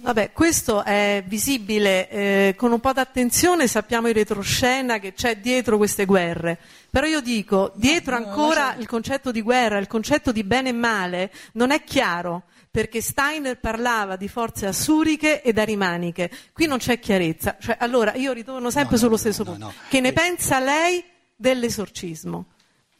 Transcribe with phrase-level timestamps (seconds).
[0.00, 5.76] Vabbè, questo è visibile, eh, con un po' d'attenzione sappiamo in retroscena che c'è dietro
[5.76, 6.58] queste guerre,
[6.90, 11.32] però io dico, dietro ancora il concetto di guerra, il concetto di bene e male
[11.52, 17.56] non è chiaro, perché Steiner parlava di forze assuriche ed arimaniche, qui non c'è chiarezza,
[17.60, 20.12] cioè, allora io ritorno sempre No, no, sullo stesso no, punto, che ne Eh.
[20.12, 21.04] pensa lei
[21.34, 22.46] dell'esorcismo?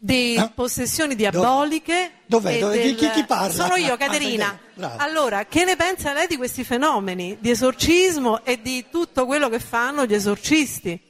[0.00, 0.50] Di Eh?
[0.54, 2.54] possessioni diaboliche Dov'è?
[2.54, 2.94] e Dove?
[2.94, 3.52] Chi- chi- parla?
[3.52, 4.56] sono io Ah, Caterina.
[4.74, 5.02] Brava.
[5.02, 9.58] allora, che ne pensa lei di questi fenomeni di esorcismo e di tutto quello che
[9.58, 11.00] fanno gli esorcisti?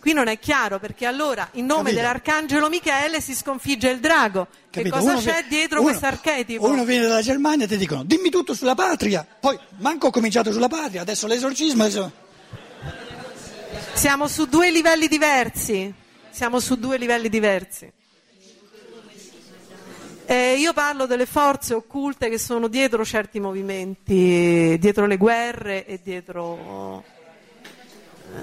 [0.00, 1.96] Qui non è chiaro perché allora in nome Capito.
[2.00, 4.46] dell'arcangelo Michele si sconfigge il drago.
[4.70, 4.82] Capito?
[4.96, 6.66] Che cosa Uno c'è vi- dietro uno- questo archetipo?
[6.66, 10.50] Uno viene dalla Germania e ti dicono dimmi tutto sulla patria, poi manco ho cominciato
[10.50, 11.82] sulla patria, adesso l'esorcismo.
[11.84, 12.10] Adesso...
[13.92, 15.92] Siamo su due livelli diversi.
[16.32, 17.90] Siamo su due livelli diversi.
[20.24, 26.00] Eh, io parlo delle forze occulte che sono dietro certi movimenti, dietro le guerre e
[26.02, 27.04] dietro.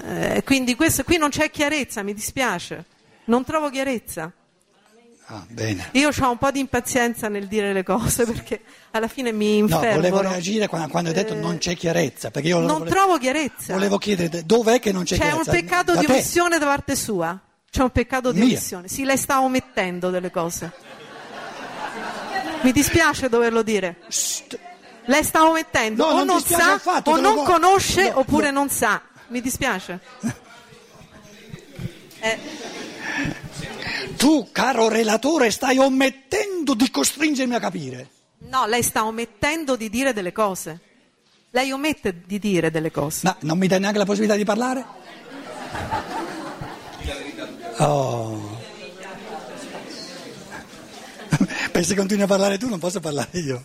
[0.04, 2.84] Eh, quindi questo, qui non c'è chiarezza, mi dispiace.
[3.24, 4.30] Non trovo chiarezza.
[5.32, 5.88] Ah, bene.
[5.92, 8.60] Io ho un po' di impazienza nel dire le cose perché
[8.92, 9.96] alla fine mi No, infermo.
[9.96, 13.72] volevo reagire quando, quando hai detto non c'è chiarezza, perché io Non volevo, trovo chiarezza.
[13.74, 15.50] volevo chiedere dov'è che non c'è, C'è un chiarezza.
[15.52, 17.40] peccato Da di omissione da parte sua.
[17.70, 18.48] C'è un peccato di Mia.
[18.48, 18.88] omissione.
[18.88, 20.72] Sì, lei sta omettendo delle cose.
[22.62, 23.96] Mi dispiace doverlo dire.
[25.04, 28.50] Lei sta omettendo, No, o non non sa, affatto, o non vo- conosce, no, oppure
[28.50, 28.58] no.
[28.58, 29.00] non sa.
[29.28, 30.00] Mi dispiace.
[32.18, 32.38] Eh,
[34.16, 38.08] Tu, caro relatore, stai omettendo di costringermi a capire.
[38.38, 40.80] no, lei sta omettendo di dire delle cose.
[41.52, 43.20] Lei omette di dire delle cose.
[43.22, 44.84] Ma non mi dai neanche la possibilità di parlare?
[47.82, 48.38] Oh.
[51.72, 53.64] Beh, se continui a parlare tu non posso parlare io.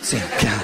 [0.00, 0.62] Sì, piano.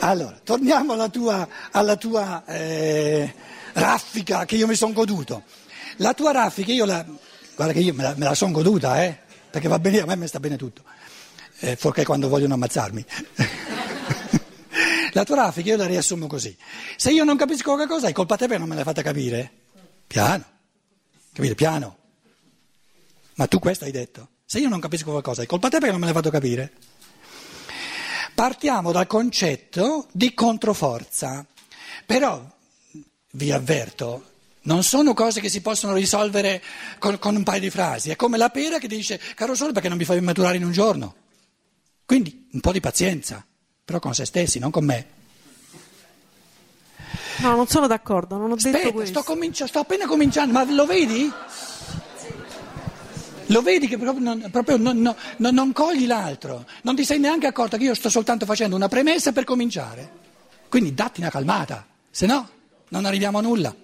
[0.00, 3.34] Allora, torniamo alla tua, alla tua eh,
[3.72, 5.44] raffica che io mi sono goduto.
[5.96, 7.04] La tua raffica, io la,
[7.58, 9.18] guarda che io me la, me la sono goduta, eh,
[9.50, 10.84] perché va bene, a me mi sta bene tutto,
[11.58, 13.04] eh, fuorché quando vogliono ammazzarmi.
[15.12, 16.56] la tua raffica io la riassumo così.
[16.96, 19.50] Se io non capisco qualcosa è colpa te perché non me l'hai fatta capire.
[20.06, 20.44] Piano,
[21.32, 21.56] capite?
[21.56, 21.96] Piano.
[23.34, 24.28] Ma tu questo hai detto.
[24.44, 26.72] Se io non capisco qualcosa è colpa te perché non me l'hai fatto capire.
[28.36, 31.44] Partiamo dal concetto di controforza,
[32.06, 32.40] però
[33.32, 34.26] vi avverto,
[34.68, 36.62] non sono cose che si possono risolvere
[36.98, 39.88] con, con un paio di frasi, è come la pera che dice caro sole perché
[39.88, 41.14] non mi fai maturare in un giorno.
[42.04, 43.42] Quindi un po' di pazienza,
[43.82, 45.06] però con se stessi, non con me.
[47.38, 49.20] No, non sono d'accordo, non ho detto Aspetta, questo.
[49.20, 51.32] sto, comincia- sto appena cominciando, ma lo vedi?
[53.46, 57.18] Lo vedi che proprio, non, proprio non- non- non- non cogli l'altro, non ti sei
[57.18, 60.10] neanche accorta che io sto soltanto facendo una premessa per cominciare.
[60.68, 62.48] Quindi datti una calmata, se no
[62.90, 63.74] non arriviamo a nulla.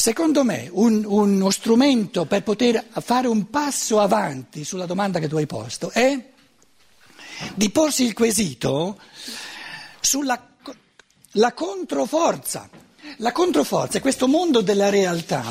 [0.00, 5.34] Secondo me un- uno strumento per poter fare un passo avanti sulla domanda che tu
[5.38, 6.16] hai posto è
[7.56, 8.96] di porsi il quesito
[10.00, 10.40] sulla
[11.32, 12.70] la controforza.
[13.16, 15.42] La controforza è questo mondo della realtà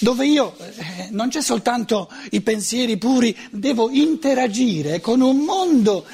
[0.00, 6.04] dove io eh, non c'è soltanto i pensieri puri, devo interagire con un mondo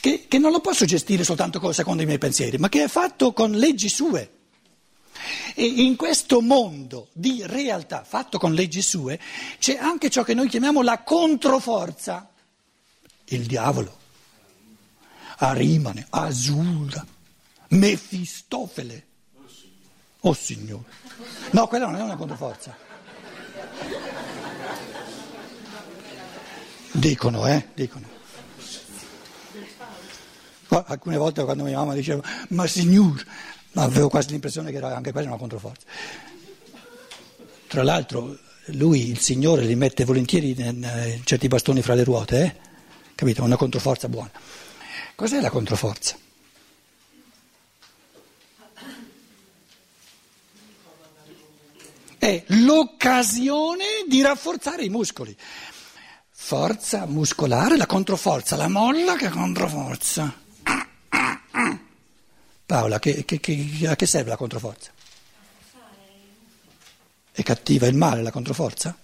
[0.00, 2.88] che, che non lo posso gestire soltanto con- secondo i miei pensieri, ma che è
[2.88, 4.30] fatto con leggi sue.
[5.54, 9.18] E in questo mondo di realtà fatto con leggi sue
[9.58, 12.30] c'è anche ciò che noi chiamiamo la controforza,
[13.26, 13.98] il diavolo,
[15.38, 17.04] Arimane, Asura,
[17.68, 19.06] Mefistofele.
[20.20, 20.84] Oh signore.
[21.50, 22.76] No, quella non è una controforza.
[26.92, 28.14] Dicono, eh, dicono.
[30.68, 33.24] Alcune volte quando mia mamma diceva, ma signor,
[33.76, 35.86] avevo quasi l'impressione che era anche quella una controforza.
[37.66, 38.38] Tra l'altro
[38.70, 42.56] lui, il Signore, li mette volentieri in, certi bastoni fra le ruote, eh?
[43.14, 43.42] capito?
[43.42, 44.30] Una controforza buona.
[45.14, 46.16] Cos'è la controforza?
[52.18, 55.36] È l'occasione di rafforzare i muscoli.
[56.30, 60.44] Forza muscolare, la controforza, la molla che controforza.
[62.66, 64.90] Paola, che, che- che- a che serve la controforza?
[67.30, 68.96] È cattiva il male la controforza?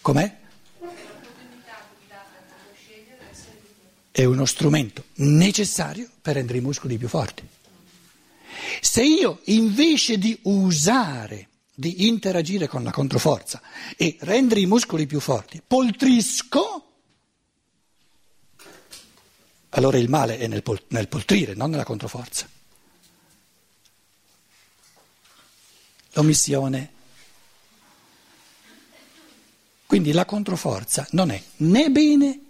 [0.00, 0.44] Com'è?
[4.16, 7.46] è uno strumento necessario per rendere i muscoli più forti.
[8.80, 11.48] Se io invece di usare,
[11.78, 13.60] di interagire con la controforza
[13.98, 16.84] e rendere i muscoli più forti, poltrisco,
[19.70, 22.48] allora il male è nel, pol- nel poltrire, non nella controforza.
[26.12, 26.92] L'omissione.
[29.84, 32.40] Quindi la controforza non è né bene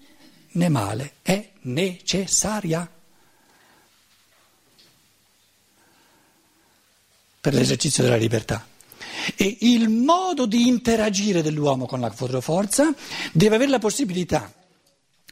[0.52, 2.88] né male, è necessaria.
[7.46, 8.66] per l'esercizio della libertà.
[9.34, 12.94] E il modo di interagire dell'uomo con la controforza
[13.32, 14.52] deve avere la possibilità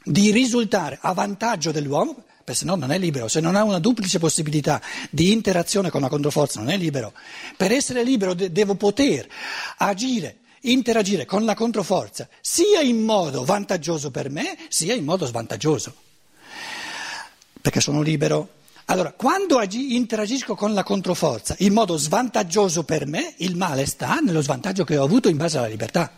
[0.03, 3.79] di risultare a vantaggio dell'uomo, perché se no non è libero, se non ha una
[3.79, 7.13] duplice possibilità di interazione con la controforza non è libero.
[7.57, 9.27] Per essere libero de- devo poter
[9.77, 15.95] agire, interagire con la controforza sia in modo vantaggioso per me, sia in modo svantaggioso.
[17.61, 18.49] Perché sono libero.
[18.85, 24.19] Allora, quando agi- interagisco con la controforza in modo svantaggioso per me, il male sta
[24.19, 26.11] nello svantaggio che ho avuto in base alla libertà.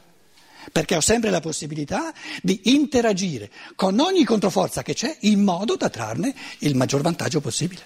[0.69, 5.89] Perché ho sempre la possibilità di interagire con ogni controforza che c'è in modo da
[5.89, 7.81] trarne il maggior vantaggio possibile.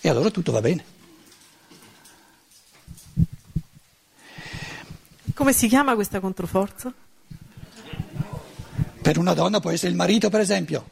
[0.00, 0.98] E allora tutto va bene.
[5.34, 6.92] Come si chiama questa controforza?
[9.02, 10.88] Per una donna può essere il marito, per esempio.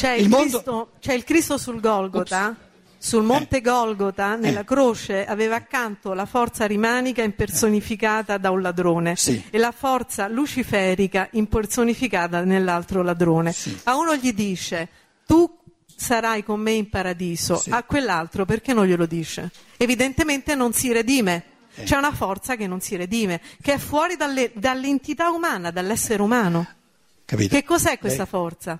[0.00, 2.56] C'è il, Il mondo- Cristo, c'è il Cristo sul Golgota,
[2.96, 4.64] sul monte Golgota, nella Eh.
[4.64, 9.42] croce, aveva accanto la forza rimanica impersonificata da un ladrone Sì.
[9.50, 13.52] e la forza luciferica impersonificata nell'altro ladrone.
[13.52, 13.78] Sì.
[13.84, 14.88] A uno gli dice,
[15.26, 15.54] tu
[15.94, 17.68] sarai con me in paradiso, Sì.
[17.70, 19.50] a quell'altro perché non glielo dice?
[19.76, 21.44] Evidentemente non si redime.
[21.74, 21.82] Eh.
[21.84, 26.66] C'è una forza che non si redime, che è fuori dalle- dall'entità umana, dall'essere umano.
[27.26, 27.54] Capito?
[27.54, 28.78] Che cos'è questa Lei- forza?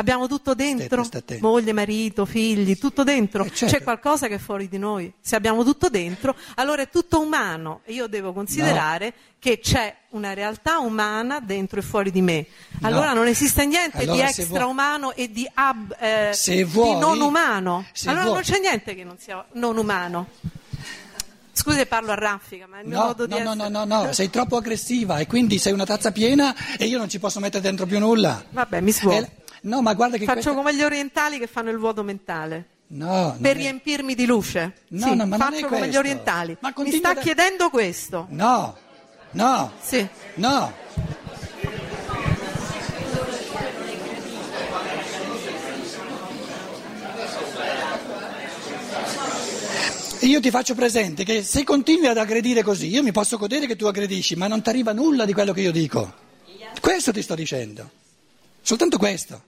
[0.00, 1.04] Abbiamo tutto dentro?
[1.04, 1.20] Sta.
[1.40, 3.44] Moglie, marito, figli, tutto dentro.
[3.44, 3.76] Eh, certo.
[3.76, 5.12] C'è qualcosa che è fuori di noi.
[5.20, 10.32] Se abbiamo tutto dentro, allora è tutto umano e io devo considerare che c'è una
[10.32, 12.46] realtà umana dentro e fuori di me.
[12.80, 13.16] Allora No.
[13.16, 17.84] non esiste niente di Allora, se extraumano e di, ab- eh, vuoi- di non umano.
[18.06, 20.28] allora vuoi- non c'è niente che non sia non umano.
[21.52, 23.68] Scusi parlo a raffica, ma è il mio No, modo di no, no, essere.
[23.68, 27.08] no, no, no, sei troppo aggressiva e quindi sei una tazza piena e io non
[27.10, 28.42] ci posso mettere dentro più nulla.
[28.48, 29.28] Vabbè, mi svuoto.
[29.62, 32.66] No, ma guarda che Faccio questa- come gli orientali che fanno il vuoto mentale.
[32.88, 34.72] No, per è- riempirmi di luce.
[34.88, 36.56] No, Sì, no, ma non faccio è come gli orientali.
[36.78, 38.26] Mi sta da- chiedendo questo.
[38.30, 38.76] No,
[39.32, 40.06] no, Sì.
[40.34, 40.72] no.
[50.22, 53.74] Io ti faccio presente che se continui ad aggredire così, io mi posso godere che
[53.76, 56.12] tu aggredisci, ma non ti arriva nulla di quello che io dico.
[56.78, 57.88] Questo ti sto dicendo,
[58.60, 59.42] soltanto questo.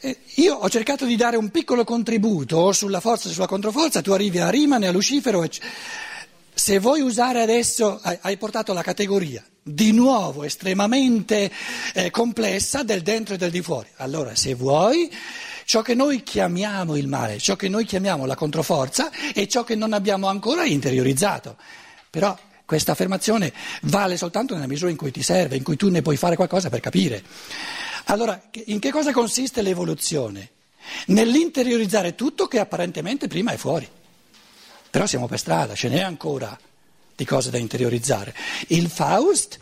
[0.00, 4.12] Eh, Io ho cercato di dare un piccolo contributo sulla forza e sulla controforza, tu
[4.12, 5.42] arrivi a Rimane, a Lucifero.
[5.42, 5.60] ecc-
[6.54, 11.50] Se vuoi usare adesso, hai, portato la categoria di nuovo estremamente
[11.94, 13.88] eh, complessa del dentro e del di fuori.
[13.96, 15.10] Allora, se vuoi,
[15.64, 19.74] ciò che noi chiamiamo il male, ciò che noi chiamiamo la controforza è ciò che
[19.74, 21.56] non abbiamo ancora interiorizzato.
[22.10, 23.52] Però questa affermazione
[23.82, 26.70] vale soltanto nella misura in cui ti serve, in cui tu ne puoi fare qualcosa
[26.70, 27.22] per capire.
[28.10, 30.50] Allora, in che cosa consiste l'evoluzione?
[31.06, 33.86] Nell'interiorizzare tutto che apparentemente prima è fuori.
[34.90, 36.58] Però siamo per strada, ce n'è ancora
[37.14, 38.34] di cose da interiorizzare.
[38.68, 39.58] Il Faust,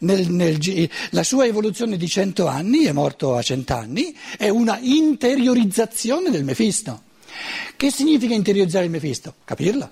[0.00, 6.30] nel- nel la sua evoluzione di cento anni, è morto a cent'anni, è una interiorizzazione
[6.30, 7.02] del Mefisto.
[7.76, 9.34] Che significa interiorizzare il Mefisto?
[9.44, 9.90] Capirla.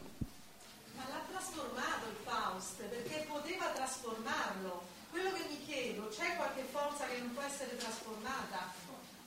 [0.94, 4.82] Ma l'ha trasformato il Faust perché poteva trasformarlo.
[5.10, 8.72] Quello che mi chiedo, c'è qualche forza che non può essere trasformata?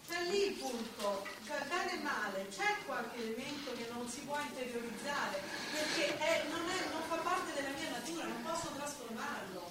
[0.10, 4.36] C'è lì il punto, cioè bene e male, c'è qualche elemento che non si può
[4.42, 5.38] interiorizzare
[5.72, 9.62] perché è- non, è- non fa parte della mia natura, non posso trasformarlo.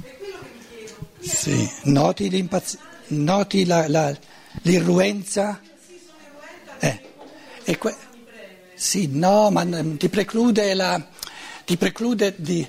[0.00, 0.94] È quello che mi chiedo.
[1.18, 2.48] Qui è Sì, noti,
[3.08, 4.14] noti la- la-
[4.62, 5.58] l'irruenza?
[6.78, 7.96] Eh, que-
[8.74, 9.64] sì, no, ma
[9.96, 11.02] ti preclude la...
[11.64, 12.66] ti preclude di...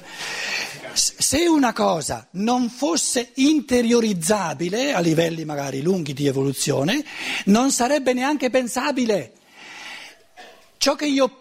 [0.93, 7.03] Se una cosa non fosse interiorizzabile a livelli magari lunghi di evoluzione,
[7.47, 9.33] non sarebbe neanche pensabile.
[10.77, 11.37] Ciò che, io,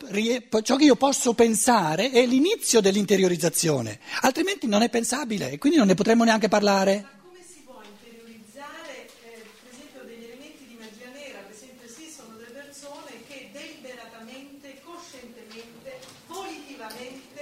[0.63, 5.87] ciò che io posso pensare è l'inizio dell'interiorizzazione, altrimenti non è pensabile e quindi non
[5.87, 7.07] ne potremmo neanche parlare.
[7.25, 11.39] come si può interiorizzare, eh, per esempio, degli elementi di magia nera?
[11.41, 15.91] Per esempio, esistono delle persone che che deliberatamente, coscientemente,
[16.29, 17.41] volitivamente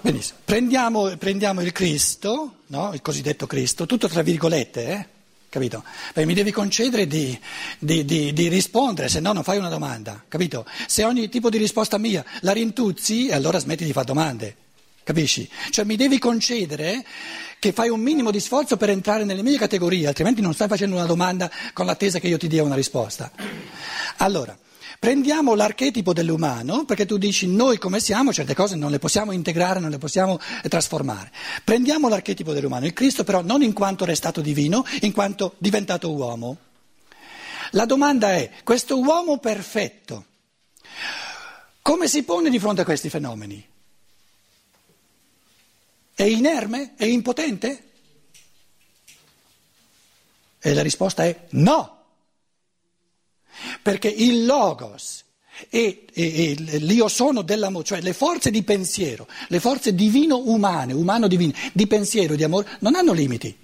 [0.00, 0.38] benissimo.
[0.46, 2.94] Prendiamo, prendiamo il Cristo, no?
[2.94, 5.06] il cosiddetto Cristo, tutto tra virgolette, eh?
[5.50, 5.84] capito?
[6.14, 7.38] Perché mi devi concedere di,
[7.78, 10.64] di, di, di rispondere, se no non fai una domanda, capito?
[10.86, 14.56] Se ogni tipo di risposta mia la rintuzzi, allora smetti di fare domande,
[15.08, 15.48] capisci?
[15.70, 17.02] Cioè mi devi concedere
[17.58, 20.96] che fai un minimo di sforzo per entrare nelle mie categorie, altrimenti non stai facendo
[20.96, 23.32] una domanda con l'attesa che io ti dia una risposta.
[24.18, 24.56] Allora,
[24.98, 29.80] prendiamo l'archetipo dell'umano, perché tu dici noi come siamo, certe cose non le possiamo integrare,
[29.80, 30.38] non le possiamo
[30.68, 31.32] trasformare.
[31.64, 36.58] Prendiamo l'archetipo dell'umano, il Cristo però non in quanto restato divino, in quanto diventato uomo.
[37.70, 40.24] La domanda è, questo uomo perfetto,
[41.80, 43.76] come si pone di fronte a questi fenomeni?
[46.18, 46.94] È inerme?
[46.96, 47.90] È impotente?
[50.58, 52.06] E la risposta è no.
[53.80, 55.22] Perché il logos
[55.70, 61.54] e, e, e l'io sono dell'amore, cioè le forze di pensiero, le forze divino-umane, umano-divine,
[61.72, 63.56] di pensiero e di amore, non hanno limiti.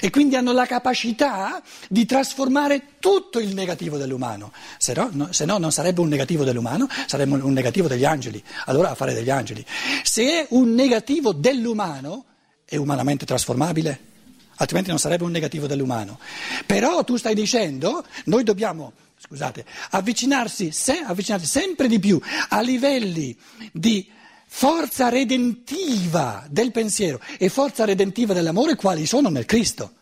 [0.00, 4.52] E quindi hanno la capacità di trasformare tutto il negativo dell'umano.
[4.78, 8.42] Se no, no, se no non sarebbe un negativo dell'umano, sarebbe un negativo degli angeli.
[8.66, 9.64] Allora a fare degli angeli.
[10.02, 12.24] Se è un negativo dell'umano,
[12.64, 14.14] è umanamente trasformabile?
[14.56, 16.18] Altrimenti non sarebbe un negativo dell'umano.
[16.64, 23.36] Però tu stai dicendo, noi dobbiamo, scusate, avvicinarsi, se, avvicinarsi sempre di più a livelli
[23.72, 24.08] di
[24.46, 29.92] forza redentiva del pensiero e forza redentiva dell'amore quali sono nel Cristo.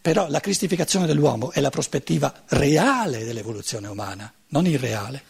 [0.00, 5.22] Però la cristificazione dell'uomo è la prospettiva reale dell'evoluzione umana, non irreale.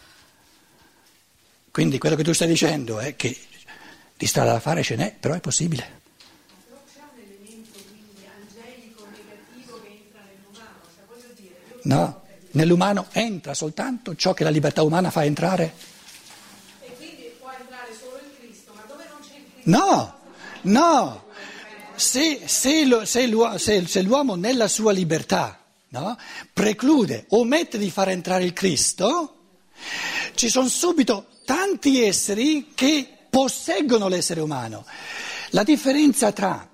[1.69, 3.37] Quindi quello che tu stai dicendo è che
[4.15, 6.01] di strada da fare ce n'è, però è possibile.
[11.83, 15.73] No, nell'umano entra soltanto ciò che la libertà umana fa entrare.
[16.79, 19.52] e quindi può entrare solo il Cristo, ma dove non c'è il Cristo?
[19.63, 20.13] No,
[20.63, 21.23] no.
[21.95, 26.17] Se, se lo- se l'uo- se- l'uomo nella sua libertà no,
[26.51, 29.35] preclude, omette di far entrare il Cristo,
[30.33, 34.85] ci sono subito tanti esseri che posseggono l'essere umano.
[35.51, 36.67] La differenza tra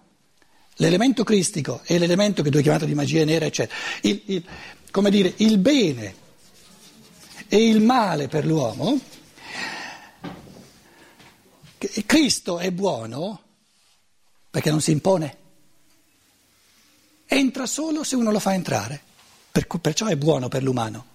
[0.78, 4.44] l'elemento cristico e l'elemento che tu hai chiamato di magia nera, eccetera, il, il-
[4.92, 6.16] come dire, il bene
[7.50, 8.98] e il male per l'uomo,
[12.06, 13.42] Cristo è buono
[14.50, 15.38] perché non si impone.
[17.26, 19.02] Entra solo se uno lo fa entrare,
[19.82, 21.06] perciò è buono per l'umano.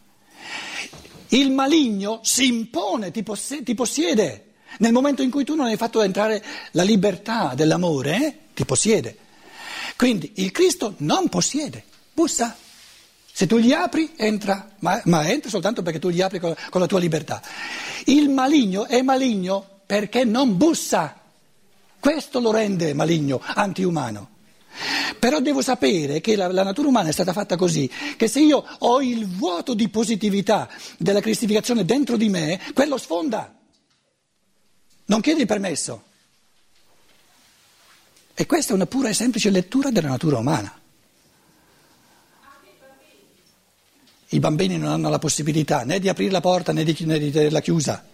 [1.29, 4.53] Il maligno si impone, ti possiede.
[4.79, 6.43] Nel momento in cui tu non hai fatto entrare
[6.73, 9.19] la libertà dell'amore, eh, ti possiede.
[9.97, 12.57] Quindi il Cristo non possiede, bussa.
[13.33, 16.81] Se tu gli apri, entra, ma, ma entra soltanto perché tu gli apri con, con
[16.81, 17.43] la tua libertà.
[18.05, 21.21] Il maligno è maligno perché non bussa.
[21.99, 24.31] Questo lo rende maligno, antiumano.
[25.19, 28.65] Però devo sapere che la, la natura umana è stata fatta così, che se io
[28.79, 33.55] ho il vuoto di positività della cristificazione dentro di me, quello sfonda.
[35.07, 36.03] Non chiedi permesso.
[38.35, 40.81] E questa è una pura e semplice lettura della natura umana.
[44.29, 47.31] I bambini non hanno la possibilità né di aprire la porta né di, né di
[47.31, 48.05] tenerla chiusa,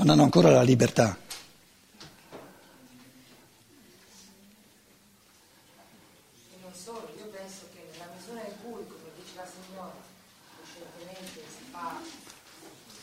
[0.00, 1.14] non hanno ancora la libertà.
[6.50, 9.92] E non solo, io penso che nella misura in cui, come dice la signora,
[10.56, 12.00] coscientemente si fa,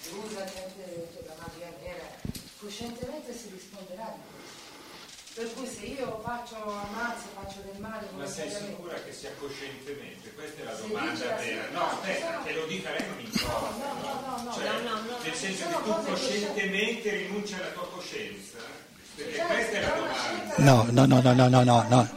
[0.01, 2.09] si usa la magia nera,
[2.59, 4.57] coscientemente si risponderà di questo.
[5.37, 10.33] Per cui se io faccio ammazzo, faccio del male Ma sei sicura che sia coscientemente?
[10.33, 11.69] Questa è la Se domanda la vera.
[11.69, 13.69] No, aspetta, che lo dica lei non importa.
[13.69, 15.17] No, no, no, no, Cioè, no, no, no.
[15.21, 18.57] nel senso che tu coscientemente rinunci alla tua coscienza.
[19.15, 20.55] Perché Certo, questa è la domanda.
[20.57, 22.09] No, no, no, no, no, no, no, no.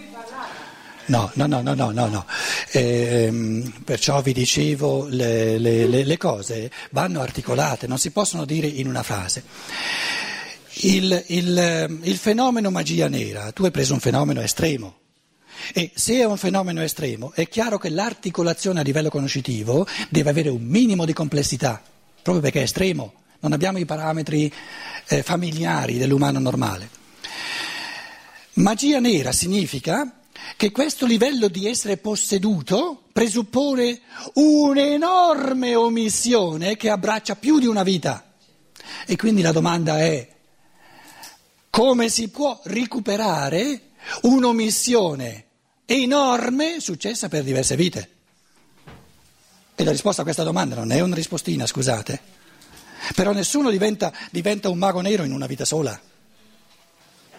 [1.06, 2.26] No, no, no, no, no, no, no.
[2.72, 8.68] Ehm, perciò vi dicevo, le, le- le- le cose vanno articolate, non si possono dire
[8.68, 9.42] in una frase.
[10.82, 14.98] Il, il, il fenomeno magia nera, tu hai preso un fenomeno estremo.
[15.74, 20.48] E se è un fenomeno estremo, è chiaro che l'articolazione a livello conoscitivo deve avere
[20.48, 21.82] un minimo di complessità,
[22.22, 23.14] proprio perché è estremo.
[23.40, 24.52] Non abbiamo i parametri
[25.08, 26.88] eh, familiari dell'umano normale.
[28.54, 30.20] Magia nera significa
[30.56, 34.00] che questo livello di essere posseduto presuppone
[34.34, 38.34] un'enorme omissione che abbraccia più di una vita.
[39.06, 40.28] E quindi la domanda è
[41.70, 45.44] come si può recuperare un'omissione
[45.86, 48.19] enorme successa per diverse vite?
[49.80, 52.20] E la risposta a questa domanda non è una rispostina, scusate.
[53.14, 55.99] Però nessuno diventa, diventa un mago nero in una vita sola.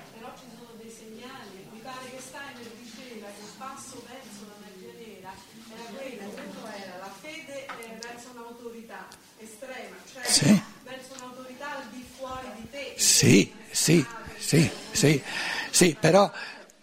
[0.09, 4.57] Però ci sono dei segnali, mi pare che Steiner diceva che il passo verso la
[4.57, 5.37] magia nera era
[5.69, 9.05] quello, quello era la fede eh, verso un'autorità
[9.37, 10.63] estrema, cioè Sì.
[10.81, 12.89] verso un'autorità al di fuori di te.
[12.97, 15.21] Sì, sì, sì, sì,
[15.69, 16.25] sì, però,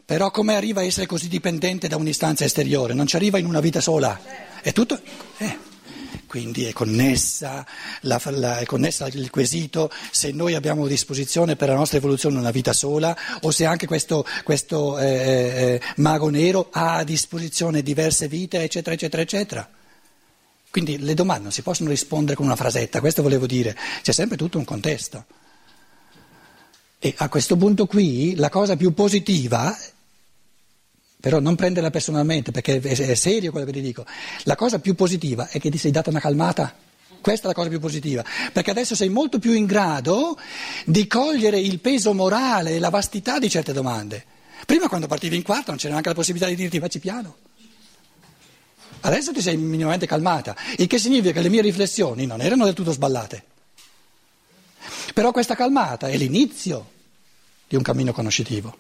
[0.08, 2.94] però come arriva a essere così dipendente da un'istanza esteriore?
[2.94, 4.18] Non ci arriva in una vita sola.
[4.62, 4.98] È tutto.
[5.36, 5.58] eh.
[6.26, 7.66] Quindi è connessa,
[8.02, 12.38] la- la- è connessa il quesito se noi abbiamo a disposizione per la nostra evoluzione
[12.38, 17.82] una vita sola o se anche questo, questo, eh, eh, mago nero ha a disposizione
[17.82, 19.70] diverse vite, eccetera, eccetera, eccetera.
[20.70, 24.38] Quindi le domande non si possono rispondere con una frasetta, questo volevo dire, c'è sempre
[24.38, 25.26] tutto un contesto.
[26.98, 29.76] E a questo punto qui la cosa più positiva,
[31.20, 34.04] però non prenderla personalmente perché è, serio quello che ti dico,
[34.44, 36.74] la cosa più positiva è che ti sei data una calmata.
[37.20, 40.38] Questa è la cosa più positiva, perché adesso sei molto più in grado
[40.84, 44.24] di cogliere il peso morale e la vastità di certe domande.
[44.64, 47.36] Prima quando partivi in quarto non c'era neanche la possibilità di dirti facci piano.
[49.00, 52.74] Adesso ti sei minimamente calmata, il che significa che le mie riflessioni non erano del
[52.74, 53.44] tutto sballate.
[55.12, 56.90] Però questa calmata è l'inizio
[57.66, 58.76] di un cammino conoscitivo,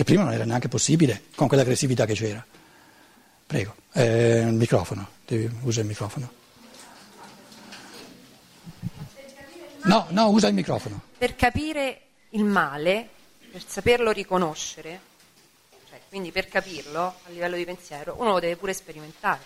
[0.00, 2.42] che prima non era neanche possibile con quell'aggressività che c'era.
[3.46, 6.32] Prego, eh, il microfono, devi, usa il microfono.
[9.82, 11.02] No, no, usa il microfono.
[11.18, 13.10] Per capire il male,
[13.52, 15.00] per saperlo riconoscere,
[15.90, 19.40] cioè, quindi per capirlo a livello di pensiero, uno lo deve pure sperimentare.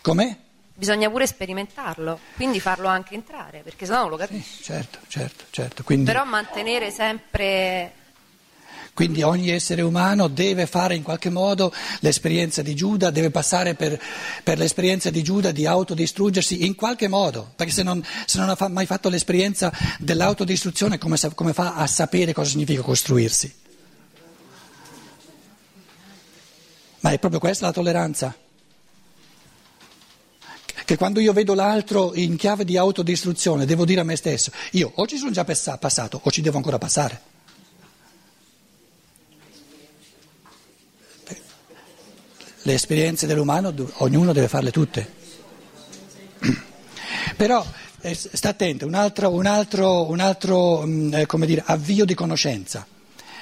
[0.00, 0.34] Com'è?
[0.72, 4.62] Bisogna pure sperimentarlo, quindi farlo anche entrare, perché sennò non lo Sì, capisci.
[4.62, 5.82] certo, certo, certo.
[5.84, 7.98] Quindi, Però mantenere sempre
[8.92, 14.00] quindi ogni essere umano deve fare in qualche modo l'esperienza di Giuda, deve passare per,
[14.42, 18.68] per l'esperienza di Giuda di autodistruggersi in qualche modo, perché se non, se non ha
[18.68, 23.54] mai fatto l'esperienza dell'autodistruzione come, come fa a sapere cosa significa costruirsi?
[27.00, 28.36] Ma è proprio questa la tolleranza?
[30.84, 34.90] Che quando io vedo l'altro in chiave di autodistruzione devo dire a me stesso, io
[34.96, 37.29] o ci sono già passa- passato o ci devo ancora passare.
[42.70, 45.12] Le esperienze dell'umano ognuno deve farle tutte.
[47.36, 47.66] Però
[48.00, 52.14] eh, sta attento, un altro, un altro, un altro mh, eh, come dire, avvio di
[52.14, 52.86] conoscenza.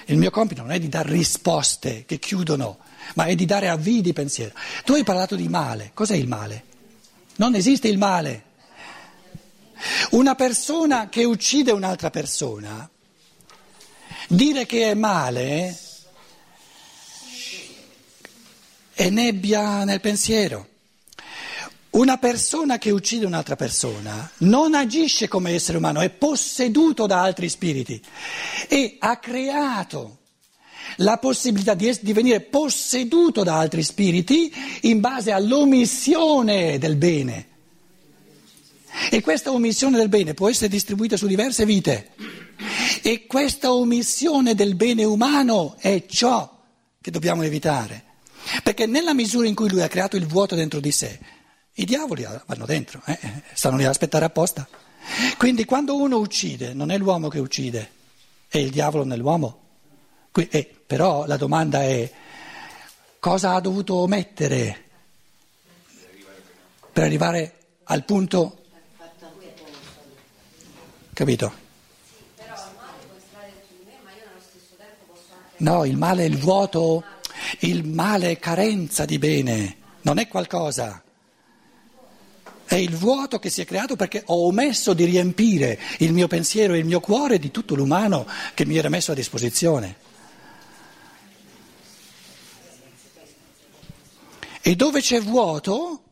[0.07, 2.79] Il mio compito non è di dare risposte che chiudono,
[3.17, 4.55] ma è di dare avvii di pensiero.
[4.87, 6.65] Tu hai parlato di male, cos'è il male?
[7.37, 8.45] Non esiste il male.
[10.13, 12.89] Una persona che uccide un'altra persona,
[14.27, 15.77] dire che è male
[18.99, 20.67] è nebbia nel pensiero.
[21.91, 27.49] Una persona che uccide un'altra persona non agisce come essere umano, è posseduto da altri
[27.49, 28.03] spiriti
[28.67, 30.19] e ha creato
[30.97, 37.47] la possibilità di, es- di venire posseduto da altri spiriti in base all'omissione del bene.
[39.13, 42.11] E questa omissione del bene può essere distribuita su diverse vite.
[43.03, 46.53] E questa omissione del bene umano è ciò
[47.01, 48.07] che dobbiamo evitare.
[48.63, 51.19] Perché nella misura in cui lui ha creato il vuoto dentro di sé,
[51.75, 53.19] i diavoli vanno dentro, eh,
[53.53, 54.69] stanno lì a aspettare apposta.
[55.37, 57.91] Quindi quando uno uccide, non è l'uomo che uccide,
[58.49, 59.67] è il diavolo nell'uomo.
[60.31, 62.11] Qui- eh, però la domanda è
[63.19, 64.85] cosa ha dovuto omettere
[66.93, 68.55] per arrivare al punto...
[71.13, 71.67] Capito?
[75.59, 77.03] No, il male è il vuoto,
[77.61, 81.03] il male è carenza di bene, non è qualcosa.
[82.65, 86.75] È il vuoto che si è creato perché ho omesso di riempire il mio pensiero
[86.75, 89.97] e il mio cuore di tutto l'umano che mi era messo a disposizione.
[94.61, 96.03] E dove c'è vuoto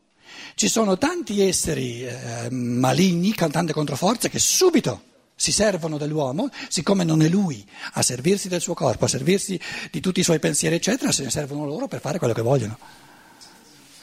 [0.54, 5.02] ci sono tanti esseri eh, maligni, tante controforze che subito
[5.38, 10.00] si servono dell'uomo, siccome non è lui a servirsi del suo corpo, a servirsi di
[10.00, 12.78] tutti i suoi pensieri, eccetera, se ne servono loro per fare quello che vogliono.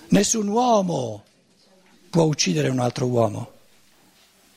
[0.09, 1.23] Nessun uomo
[2.11, 3.51] può uccidere un altro uomo,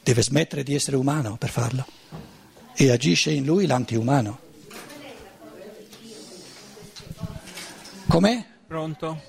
[0.02, 1.86] deve smettere di essere umano per farlo
[2.74, 4.38] e agisce in lui l'antiumano.
[8.06, 8.44] Com'è?
[8.66, 9.22] Pronto?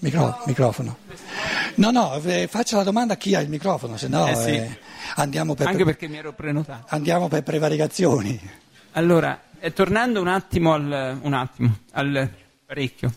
[0.00, 0.98] Micro- microfono.
[1.76, 4.50] No, no, eh, faccia la domanda a chi ha il microfono, se no Eh sì.
[4.50, 4.78] eh,
[5.16, 6.86] andiamo, per, Anche perché mi ero prenotato.
[6.88, 8.38] andiamo per prevaricazioni.
[8.92, 12.30] Allora, eh, tornando un attimo al, un attimo, al
[12.66, 13.12] parecchio,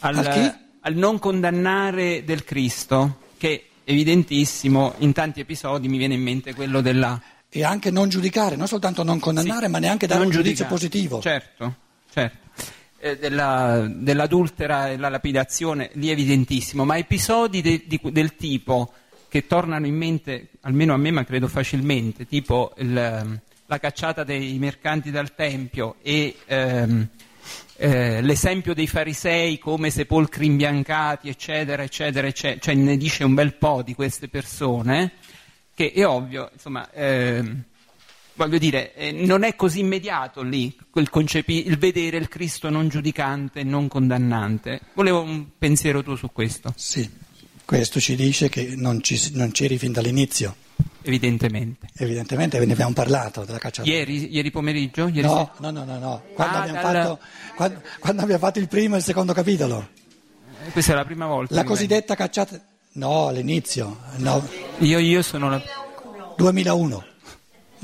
[0.00, 6.22] al, Al al non condannare del Cristo, che evidentissimo, in tanti episodi mi viene in
[6.22, 7.20] mente quello della...
[7.48, 11.20] E anche non giudicare, non soltanto non condannare, Sì, ma neanche dare un giudizio positivo.
[11.20, 11.74] Certo,
[12.12, 12.43] certo.
[13.04, 18.94] Eh, della- dell'adultera e la lapidazione, lì è evidentissimo, ma episodi de- di- del tipo
[19.28, 22.94] che tornano in mente, almeno a me, ma credo facilmente, tipo il,
[23.66, 27.06] la cacciata dei mercanti dal Tempio e ehm,
[27.76, 33.52] eh, l'esempio dei farisei come sepolcri imbiancati, eccetera, eccetera, eccetera, cioè ne dice un bel
[33.52, 35.12] po' di queste persone,
[35.74, 37.64] che è ovvio, insomma, ehm,
[38.34, 42.88] voglio dire, eh, non è così immediato lì quel concepi- il vedere il Cristo non
[42.88, 44.80] giudicante, non condannante.
[44.94, 47.08] Volevo un pensiero tuo su questo, Sì,
[47.64, 50.56] questo ci dice che non, ci, non c'eri fin dall'inizio.
[51.02, 51.88] evidentemente.
[51.96, 53.88] Evidentemente ve ne abbiamo parlato della cacciata.
[53.88, 55.06] Ieri, ieri pomeriggio?
[55.08, 56.22] Ieri No, no, no, no, no.
[56.34, 57.18] Quando, Ah, abbiamo dal- fatto,
[57.56, 59.88] quando, quando abbiamo fatto il primo e il secondo capitolo.
[60.58, 60.70] sera?
[60.72, 61.54] Questa è la prima volta.
[61.54, 62.58] La cosiddetta cacciata...
[62.96, 64.48] No, all'inizio, no.
[64.78, 65.60] Io, io sono la...
[66.36, 67.04] 2001.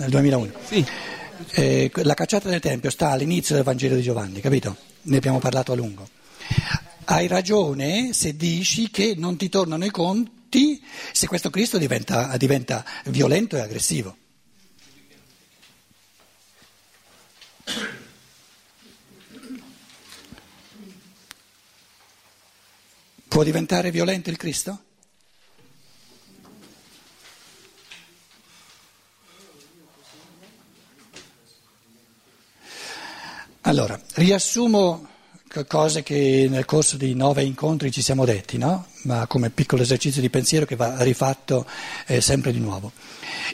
[0.00, 0.52] Nel 2001.
[0.66, 0.86] Sì,
[1.52, 4.76] Eh, la cacciata del Tempio sta all'inizio del Vangelo di Giovanni, capito?
[5.02, 6.08] Ne abbiamo parlato a lungo.
[7.04, 10.82] Hai ragione se dici che non ti tornano i conti
[11.12, 14.16] se questo Cristo diventa, diventa violento e aggressivo.
[23.28, 24.82] Può diventare violento il Cristo?
[33.70, 35.06] Allora, riassumo
[35.68, 38.88] cose che nel corso di nove incontri ci siamo detti, no?
[39.02, 41.64] ma come piccolo esercizio di pensiero che va rifatto
[42.09, 42.90] eh, sempre di nuovo.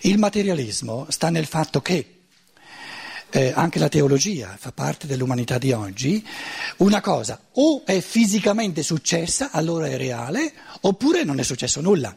[0.04, 2.20] Il materialismo sta nel fatto che
[3.28, 6.26] eh, anche la teologia fa parte dell'umanità di oggi,
[6.78, 10.50] una cosa o è fisicamente successa, allora è reale,
[10.80, 12.16] oppure non è successo nulla.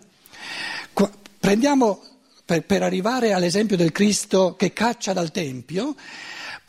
[0.94, 2.02] Qua- prendiamo,
[2.46, 5.96] per, per arrivare all'esempio del Cristo che caccia dal Tempio,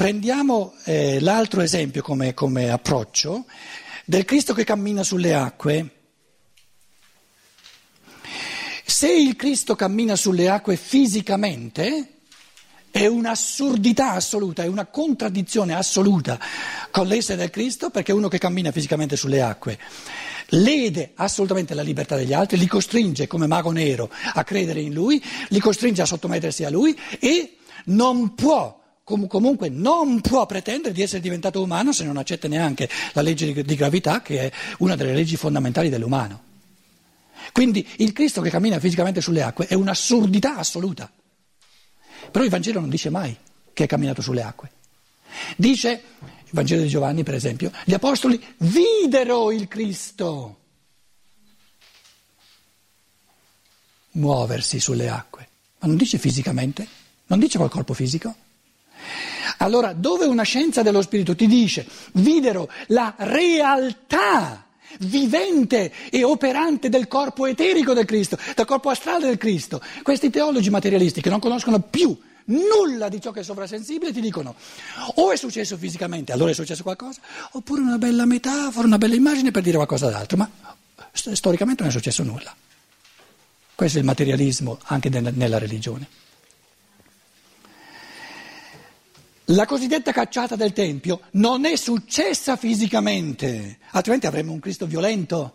[0.01, 3.45] prendiamo eh, l'altro esempio come, come approccio
[4.07, 5.91] del Cristo che cammina sulle acque.
[8.83, 12.15] Se il Cristo cammina sulle acque fisicamente,
[12.91, 16.41] è un'assurdità assoluta, è una contraddizione assoluta
[16.91, 19.79] con l'essere del Cristo, perché uno che cammina fisicamente sulle acque
[20.53, 25.23] lede assolutamente la libertà degli altri, li costringe come mago nero a credere in lui,
[25.49, 28.80] li costringe a sottomettersi a lui e non può,
[29.11, 33.53] com- comunque non può pretendere di essere diventato umano se non accetta neanche la legge
[33.53, 36.49] di, di gravità che è una delle leggi fondamentali dell'umano.
[37.53, 41.11] Quindi il Cristo che cammina fisicamente sulle acque è un'assurdità assoluta.
[42.31, 43.37] Però il Vangelo non dice mai
[43.73, 44.71] che è camminato sulle acque.
[45.57, 50.59] Dice, il Vangelo di Giovanni per esempio, gli apostoli videro il Cristo
[54.13, 56.87] muoversi sulle acque, ma non dice fisicamente,
[57.27, 58.35] non dice col corpo fisico.
[59.59, 64.65] Allora, dove una scienza dello spirito ti dice, videro la realtà
[65.01, 70.71] vivente e operante del corpo eterico del Cristo, del corpo astrale del Cristo, questi teologi
[70.71, 74.55] materialisti che non conoscono più nulla di ciò che è sovrasensibile ti dicono
[75.15, 77.21] o è successo fisicamente, allora è successo qualcosa,
[77.53, 80.51] oppure una bella metafora, una bella immagine per dire qualcosa d'altro, ma
[81.13, 82.55] st- storicamente non è successo nulla.
[83.75, 86.07] Questo è il materialismo anche nella religione.
[89.53, 95.55] La cosiddetta cacciata del Tempio non è successa fisicamente, altrimenti avremmo un Cristo violento,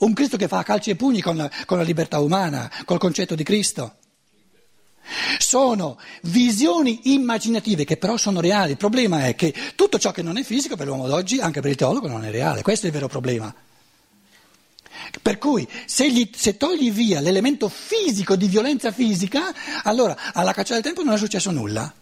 [0.00, 3.34] un Cristo che fa calci e pugni con la, con la libertà umana, col concetto
[3.34, 3.96] di Cristo.
[5.38, 8.72] Sono visioni immaginative che però sono reali.
[8.72, 11.70] Il problema è che tutto ciò che non è fisico per l'uomo d'oggi, anche per
[11.70, 12.60] il teologo, non è reale.
[12.60, 13.52] Questo è il vero problema.
[15.22, 20.74] Per cui se, gli, se togli via l'elemento fisico di violenza fisica, allora alla caccia
[20.74, 21.94] del tempo non è successo nulla.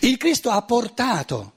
[0.00, 1.54] Il Cristo ha portato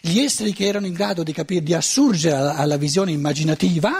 [0.00, 3.90] gli esseri che erano in grado di capire, di assurgere alla, alla visione immaginativa,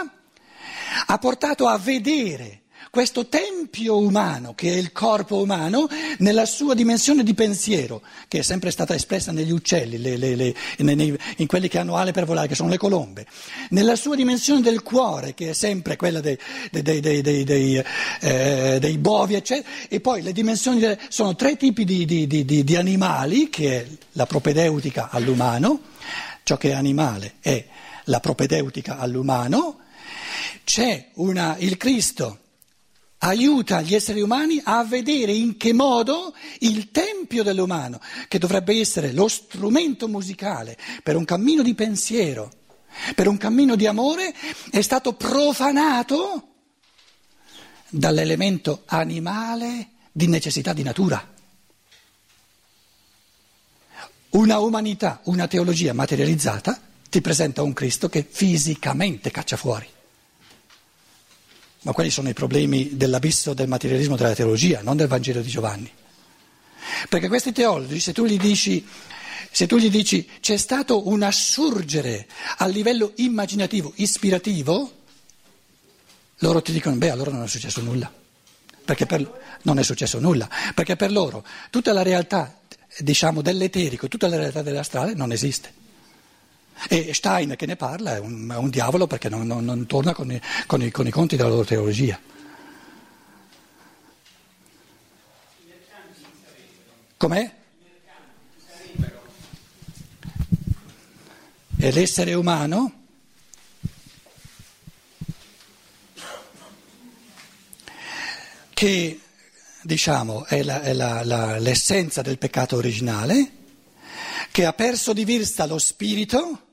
[1.05, 2.60] ha portato a vedere
[2.91, 8.41] questo tempio umano, che è il corpo umano, nella sua dimensione di pensiero, che è
[8.41, 12.25] sempre stata espressa negli uccelli, le, le, le, nei, in quelli che hanno ale per
[12.25, 13.25] volare, che sono le colombe,
[13.69, 16.37] nella sua dimensione del cuore, che è sempre quella dei,
[16.69, 17.81] dei, dei,
[18.19, 22.75] eh, dei bovi, eccetera, e poi le dimensioni sono tre tipi di, di, di, di
[22.75, 25.79] animali, che è la propedeutica all'umano,
[26.43, 27.65] ciò che è animale è
[28.05, 29.77] la propedeutica all'umano,
[30.65, 32.40] c'è una, il Cristo
[33.23, 39.11] aiuta gli esseri umani a vedere in che modo il tempio dell'umano, che dovrebbe essere
[39.11, 42.51] lo strumento musicale per un cammino di pensiero,
[43.15, 44.33] per un cammino di amore,
[44.69, 46.47] è stato profanato
[47.89, 51.29] dall'elemento animale di necessità di natura.
[54.31, 56.79] Una umanità, una teologia materializzata
[57.09, 59.87] ti presenta un Cristo che fisicamente caccia fuori.
[61.83, 65.91] Ma quelli sono i problemi dell'abisso del materialismo della teologia, non del Vangelo di Giovanni.
[67.09, 68.85] Perché questi teologi, se tu gli dici,
[69.51, 74.91] tu gli dici c'è stato un assurgere a livello immaginativo, ispirativo,
[76.39, 78.11] loro ti dicono, beh, allora non è successo nulla.
[78.83, 82.59] Perché per, non è successo nulla, perché per loro tutta la realtà,
[82.99, 85.80] diciamo, dell'eterico, tutta la realtà dell'astrale non esiste.
[86.89, 90.13] E Stein che ne parla è un, è un diavolo perché non, non, non torna
[90.13, 92.19] con i, con, i, con i conti della loro teologia.
[97.17, 97.55] Com'è?
[101.77, 102.93] E l'essere umano
[108.73, 109.19] che
[109.83, 113.51] diciamo è, la, è la, la, l'essenza del peccato originale,
[114.51, 116.69] che ha perso di vista lo spirito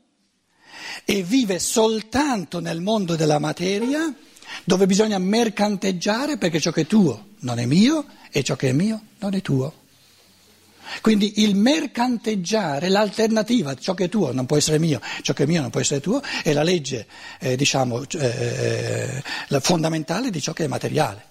[1.05, 4.13] e vive soltanto nel mondo della materia
[4.65, 8.73] dove bisogna mercanteggiare perché ciò che è tuo non è mio e ciò che è
[8.73, 9.87] mio non è tuo.
[11.03, 15.47] Quindi il mercanteggiare, l'alternativa, ciò che è tuo non può essere mio, ciò che è
[15.47, 17.07] mio non può essere tuo, è la legge
[17.41, 21.27] eh, diciamo, eh, la fondamentale di ciò che è materiale.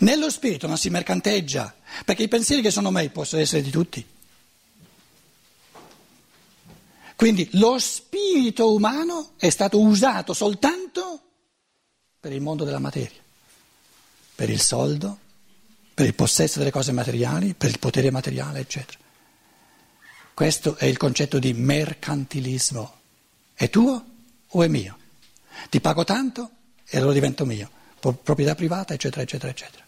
[0.00, 4.04] Nello spirito non si mercanteggia, perché i pensieri che sono miei possono essere di tutti.
[7.16, 11.20] Quindi lo spirito umano è stato usato soltanto
[12.20, 13.22] per il mondo della materia,
[14.34, 15.18] per il soldo,
[15.94, 18.98] per il possesso delle cose materiali, per il potere materiale, eccetera.
[20.34, 22.92] Questo è il concetto di mercantilismo.
[23.54, 24.04] È tuo
[24.46, 24.98] o è mio?
[25.70, 26.50] Ti pago tanto
[26.86, 27.70] e allora divento mio.
[27.98, 29.85] Proprietà privata, eccetera, eccetera, eccetera.